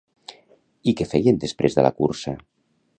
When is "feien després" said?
1.11-1.79